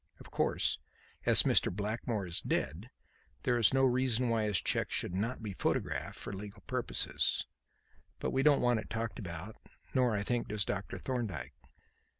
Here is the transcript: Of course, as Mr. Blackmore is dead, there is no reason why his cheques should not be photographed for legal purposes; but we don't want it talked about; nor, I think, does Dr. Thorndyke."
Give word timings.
Of 0.19 0.31
course, 0.31 0.79
as 1.27 1.43
Mr. 1.43 1.71
Blackmore 1.71 2.25
is 2.25 2.41
dead, 2.41 2.87
there 3.43 3.59
is 3.59 3.71
no 3.71 3.83
reason 3.85 4.29
why 4.29 4.45
his 4.45 4.59
cheques 4.59 4.95
should 4.95 5.13
not 5.13 5.43
be 5.43 5.53
photographed 5.53 6.17
for 6.17 6.33
legal 6.33 6.63
purposes; 6.65 7.45
but 8.17 8.31
we 8.31 8.41
don't 8.41 8.61
want 8.61 8.79
it 8.79 8.89
talked 8.89 9.19
about; 9.19 9.57
nor, 9.93 10.15
I 10.15 10.23
think, 10.23 10.47
does 10.47 10.65
Dr. 10.65 10.97
Thorndyke." 10.97 11.53